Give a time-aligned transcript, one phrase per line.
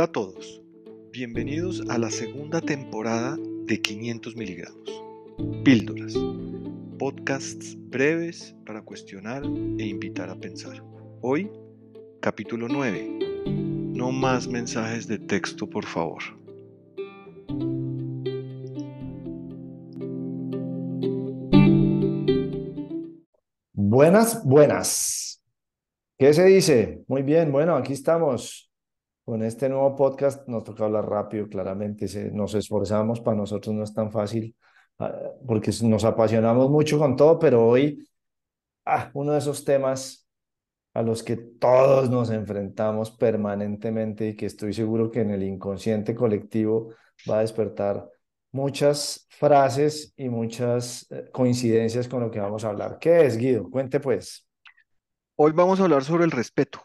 [0.00, 0.62] Hola a todos,
[1.12, 5.02] bienvenidos a la segunda temporada de 500 miligramos.
[5.62, 6.14] Píldoras,
[6.98, 10.82] podcasts breves para cuestionar e invitar a pensar.
[11.20, 11.50] Hoy,
[12.22, 13.44] capítulo 9.
[13.92, 16.22] No más mensajes de texto, por favor.
[23.74, 25.44] Buenas, buenas.
[26.18, 27.04] ¿Qué se dice?
[27.06, 28.69] Muy bien, bueno, aquí estamos
[29.24, 30.46] con este nuevo podcast.
[30.48, 32.06] Nos toca hablar rápido, claramente.
[32.32, 34.54] nos esforzamos, para nosotros no es tan fácil
[34.98, 35.12] ah,
[35.46, 38.06] porque nos apasionamos mucho con todo, pero hoy,
[38.84, 40.28] ah, uno de esos temas
[40.94, 46.14] a los que todos nos enfrentamos permanentemente y que estoy seguro que en el inconsciente
[46.14, 46.94] colectivo
[47.28, 48.08] va a despertar
[48.52, 52.98] muchas frases y muchas eh, coincidencias con lo que vamos a hablar.
[52.98, 53.70] ¿Qué es, Guido?
[53.70, 54.46] Cuente pues.
[55.36, 56.82] Hoy vamos a hablar sobre el respeto.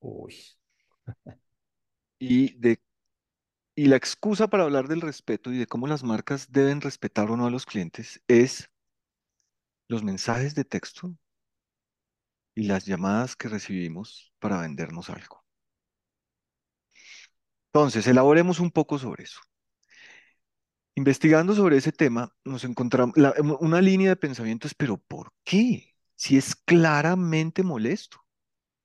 [0.00, 0.34] Uy.
[2.18, 2.80] Y de
[3.74, 7.36] y la excusa para hablar del respeto y de cómo las marcas deben respetar o
[7.36, 8.70] no a los clientes es
[9.86, 11.14] los mensajes de texto
[12.54, 15.44] y las llamadas que recibimos para vendernos algo.
[17.74, 19.40] Entonces, elaboremos un poco sobre eso.
[20.94, 23.14] Investigando sobre ese tema, nos encontramos
[23.60, 25.94] una línea de pensamiento es, pero ¿por qué?
[26.16, 28.21] Si es claramente molesto,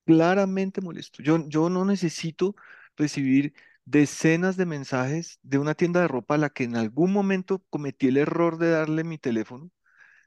[0.08, 1.22] claramente molesto.
[1.22, 2.55] Yo, yo no necesito
[2.95, 7.61] recibir decenas de mensajes de una tienda de ropa a la que en algún momento
[7.69, 9.69] cometí el error de darle mi teléfono,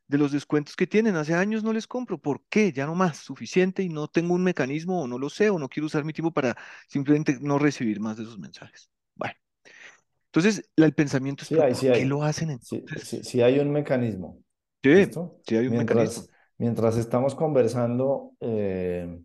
[0.06, 1.16] de los descuentos que tienen.
[1.16, 2.18] Hace años no les compro.
[2.18, 2.72] ¿Por qué?
[2.72, 5.70] Ya no más, suficiente y no tengo un mecanismo o no lo sé o no
[5.70, 6.54] quiero usar mi tiempo para
[6.86, 8.90] simplemente no recibir más de esos mensajes.
[9.14, 9.34] Bueno.
[10.26, 12.04] Entonces, el pensamiento es, sí, ¿por sí qué hay.
[12.04, 13.26] lo hacen entonces?
[13.26, 14.42] Sí, hay un mecanismo.
[14.82, 15.10] Sí,
[15.46, 16.34] sí hay un mientras, mecanismo.
[16.58, 19.22] Mientras estamos conversando, eh,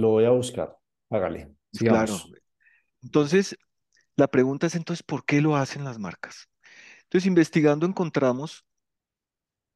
[0.00, 0.76] lo voy a buscar.
[1.10, 1.54] Hágale.
[1.72, 2.16] Claro.
[3.02, 3.56] Entonces,
[4.16, 6.48] la pregunta es entonces, ¿por qué lo hacen las marcas?
[7.04, 8.64] Entonces, investigando encontramos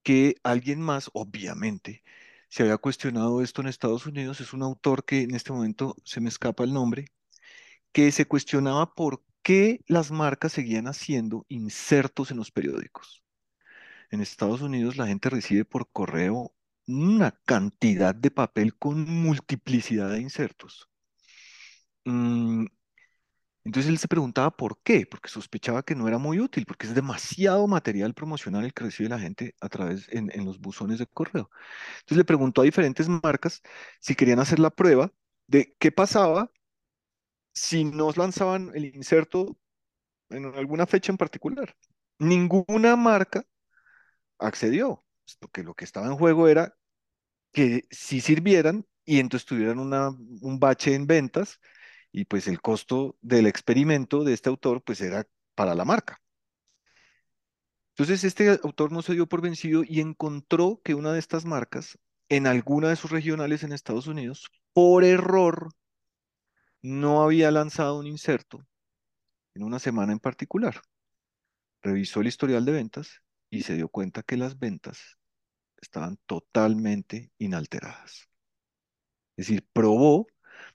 [0.03, 2.03] que alguien más, obviamente,
[2.49, 4.41] se había cuestionado esto en Estados Unidos.
[4.41, 7.07] Es un autor que en este momento se me escapa el nombre,
[7.93, 13.23] que se cuestionaba por qué las marcas seguían haciendo insertos en los periódicos.
[14.11, 16.55] En Estados Unidos la gente recibe por correo
[16.89, 20.89] una cantidad de papel con multiplicidad de insertos.
[22.05, 22.67] Mm,
[23.65, 26.95] entonces él se preguntaba por qué, porque sospechaba que no era muy útil, porque es
[26.95, 31.07] demasiado material promocional el que recibe la gente a través en, en los buzones de
[31.07, 31.51] correo.
[32.01, 33.63] Entonces le preguntó a diferentes marcas
[34.01, 35.13] si querían hacer la prueba
[35.49, 36.51] de qué pasaba
[37.53, 39.59] si nos lanzaban el inserto
[40.31, 41.77] en alguna fecha en particular.
[42.19, 43.45] Ninguna marca
[44.39, 45.05] accedió,
[45.37, 46.75] porque lo que estaba en juego era
[47.53, 51.61] que si sirvieran y entonces tuvieran un bache en ventas
[52.13, 56.21] y pues el costo del experimento de este autor pues era para la marca.
[57.91, 61.99] Entonces este autor no se dio por vencido y encontró que una de estas marcas
[62.29, 65.71] en alguna de sus regionales en Estados Unidos, por error,
[66.83, 68.65] no había lanzado un inserto
[69.55, 70.81] en una semana en particular.
[71.83, 75.18] Revisó el historial de ventas y se dio cuenta que las ventas
[75.81, 78.29] estaban totalmente inalteradas.
[79.37, 80.27] Es decir, probó,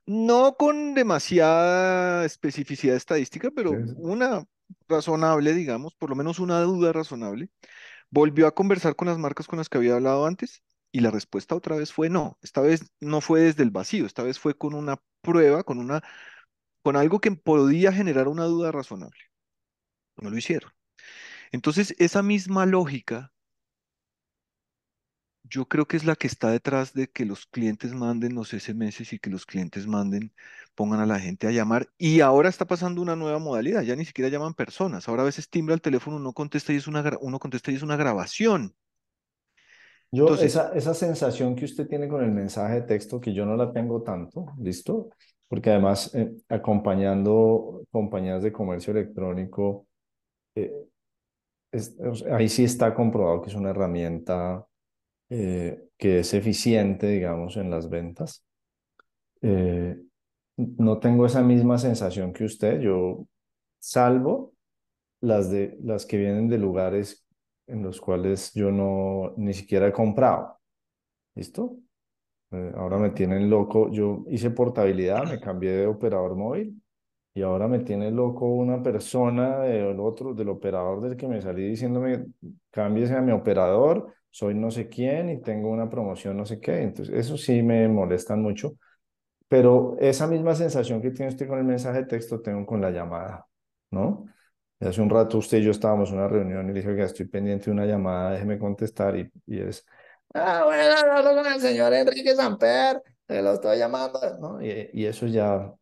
[0.06, 4.46] no con demasiada especificidad estadística, pero una
[4.88, 7.50] razonable, digamos, por lo menos una duda razonable,
[8.10, 11.56] volvió a conversar con las marcas con las que había hablado antes y la respuesta
[11.56, 12.38] otra vez fue no.
[12.42, 16.04] Esta vez no fue desde el vacío, esta vez fue con una prueba, con una,
[16.84, 19.20] con algo que podía generar una duda razonable.
[20.18, 20.72] No lo hicieron.
[21.52, 23.33] Entonces, esa misma lógica,
[25.54, 29.14] yo creo que es la que está detrás de que los clientes manden los SMS
[29.14, 30.34] y que los clientes manden,
[30.74, 31.90] pongan a la gente a llamar.
[31.96, 35.08] Y ahora está pasando una nueva modalidad, ya ni siquiera llaman personas.
[35.08, 37.84] Ahora a veces timbra el teléfono, uno contesta y es una, uno contesta y es
[37.84, 38.74] una grabación.
[40.12, 43.56] Yo, esa, esa sensación que usted tiene con el mensaje de texto, que yo no
[43.56, 45.10] la tengo tanto, ¿listo?
[45.48, 49.86] Porque además, eh, acompañando compañías de comercio electrónico,
[50.56, 50.74] eh,
[52.32, 54.66] ahí sí está comprobado que es una herramienta
[55.30, 58.46] eh, que es eficiente, digamos, en las ventas.
[60.58, 63.28] no tengo esa misma sensación que usted, yo
[63.80, 64.54] salvo
[65.22, 67.26] las, de, las que vienen de lugares
[67.68, 70.60] en los cuales yo no ni siquiera he comprado.
[71.36, 71.78] ¿Listo?
[72.52, 73.90] Eh, ahora me tienen loco.
[73.92, 76.82] Yo hice portabilidad, me cambié de operador móvil
[77.34, 81.70] y ahora me tiene loco una persona del otro, del operador del que me salí
[81.70, 82.26] diciéndome,
[82.74, 86.84] cámbiese a mi operador, soy no sé quién y tengo una promoción no sé qué.
[86.84, 88.76] Entonces, eso sí me molestan mucho.
[89.48, 92.92] pero esa misma sensación que tiene usted con el mensaje de texto tengo con la
[92.92, 93.48] llamada,
[93.92, 94.26] ¿no?
[94.80, 97.28] Hace un rato usted y yo estábamos en una reunión y le dije que estoy
[97.28, 99.86] pendiente de una llamada, déjeme contestar y, y es,
[100.34, 104.62] ah, bueno, hablo con el señor Enrique Samper, lo estoy llamando, ¿no?
[104.64, 105.74] Y, y eso ya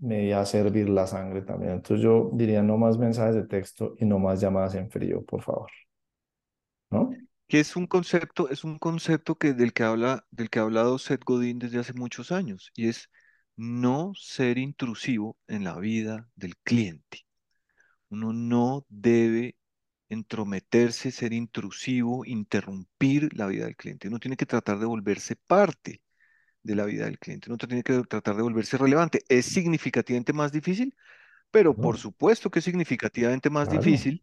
[0.00, 1.72] me iba a servir la sangre también.
[1.74, 5.42] Entonces yo diría no más mensajes de texto y no más llamadas en frío, por
[5.42, 5.70] favor.
[6.90, 7.10] ¿No?
[7.48, 10.98] Que es un concepto, es un concepto que del que habla, del que ha hablado
[10.98, 13.08] Seth Godin desde hace muchos años, y es
[13.56, 17.26] no ser intrusivo en la vida del cliente.
[18.10, 19.56] Uno no debe
[20.08, 24.08] entrometerse, ser intrusivo, interrumpir la vida del cliente.
[24.08, 26.00] Uno tiene que tratar de volverse parte
[26.62, 27.50] de la vida del cliente.
[27.50, 29.22] Uno tiene que tratar de volverse relevante.
[29.28, 30.94] ¿Es significativamente más difícil?
[31.50, 33.82] Pero por supuesto que es significativamente más claro.
[33.82, 34.22] difícil.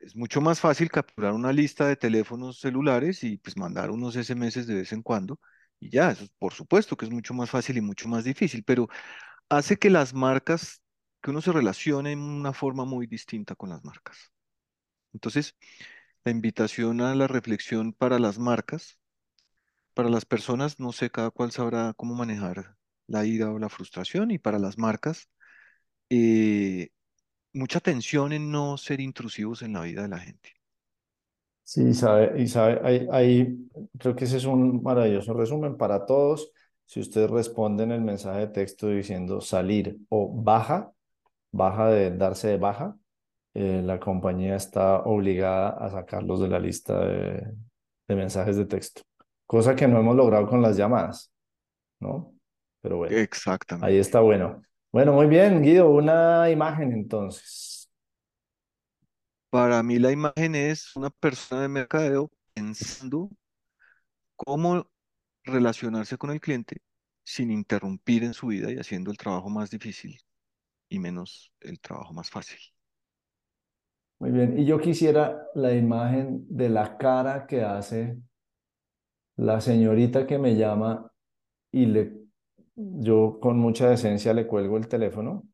[0.00, 4.64] Es mucho más fácil capturar una lista de teléfonos celulares y pues mandar unos SMS
[4.64, 5.40] de vez en cuando.
[5.80, 8.88] Y ya, eso por supuesto que es mucho más fácil y mucho más difícil, pero
[9.48, 10.82] hace que las marcas,
[11.22, 14.18] que uno se relacione en una forma muy distinta con las marcas.
[15.12, 15.56] Entonces,
[16.24, 18.98] la invitación a la reflexión para las marcas,
[19.94, 24.30] para las personas, no sé, cada cual sabrá cómo manejar la ira o la frustración,
[24.30, 25.28] y para las marcas,
[26.10, 26.90] eh,
[27.52, 30.54] mucha atención en no ser intrusivos en la vida de la gente.
[31.64, 33.68] Sí, sabe, y sabe, ahí, ahí
[33.98, 36.50] creo que ese es un maravilloso resumen para todos.
[36.86, 40.90] Si usted responde en el mensaje de texto diciendo salir o baja,
[41.52, 42.96] baja de darse de baja,
[43.54, 47.54] eh, la compañía está obligada a sacarlos de la lista de,
[48.08, 49.02] de mensajes de texto,
[49.46, 51.32] cosa que no hemos logrado con las llamadas,
[52.00, 52.34] ¿no?
[52.82, 53.18] Pero bueno,
[53.80, 53.98] ahí Exactamente.
[53.98, 54.62] está bueno.
[54.90, 57.90] Bueno, muy bien, Guido, una imagen entonces.
[59.50, 63.30] Para mí la imagen es una persona de mercadeo pensando
[64.36, 64.90] cómo
[65.44, 66.82] relacionarse con el cliente
[67.24, 70.18] sin interrumpir en su vida y haciendo el trabajo más difícil
[70.88, 72.58] y menos el trabajo más fácil.
[74.20, 78.18] Muy bien, y yo quisiera la imagen de la cara que hace
[79.36, 81.12] la señorita que me llama
[81.70, 82.17] y le,
[82.78, 85.44] yo con mucha decencia le cuelgo el teléfono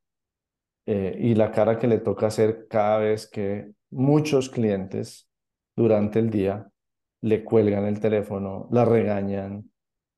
[0.86, 5.28] eh, y la cara que le toca hacer cada vez que muchos clientes
[5.74, 6.68] durante el día
[7.22, 9.70] le cuelgan el teléfono, la regañan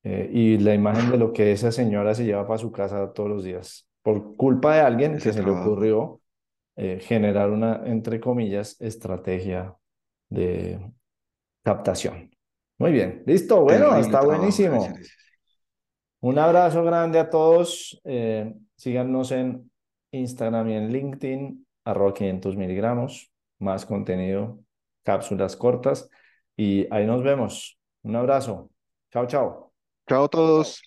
[0.02, 3.28] eh, y la imagen de lo que esa señora se lleva para su casa todos
[3.28, 6.20] los días por culpa de alguien que se le ocurrió
[6.76, 9.74] eh, generar una, entre comillas, estrategia
[10.30, 10.78] de
[11.64, 12.30] captación.
[12.78, 14.88] Muy bien, listo, bueno, terrible está trabajo buenísimo.
[16.26, 18.00] Un abrazo grande a todos.
[18.02, 19.70] Eh, síganos en
[20.10, 23.30] Instagram y en LinkedIn, arroba 500 miligramos,
[23.60, 24.58] más contenido,
[25.04, 26.10] cápsulas cortas.
[26.56, 27.78] Y ahí nos vemos.
[28.02, 28.70] Un abrazo.
[29.12, 29.72] Chao, chao.
[30.08, 30.82] Chao a todos.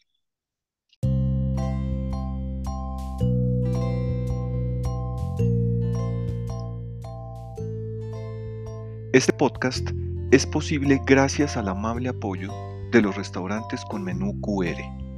[9.14, 9.90] Este podcast
[10.32, 12.52] es posible gracias al amable apoyo
[12.92, 15.09] de los restaurantes con menú QR.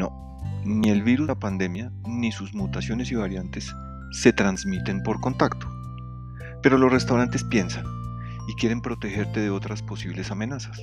[0.00, 3.70] No, ni el virus la pandemia ni sus mutaciones y variantes
[4.12, 5.68] se transmiten por contacto.
[6.62, 7.84] Pero los restaurantes piensan
[8.48, 10.80] y quieren protegerte de otras posibles amenazas.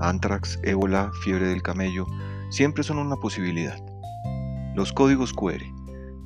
[0.00, 2.06] Antrax, ébola, fiebre del camello,
[2.48, 3.76] siempre son una posibilidad.
[4.74, 5.60] Los códigos QR.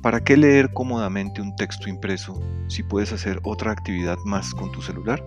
[0.01, 4.81] ¿Para qué leer cómodamente un texto impreso si puedes hacer otra actividad más con tu
[4.81, 5.21] celular?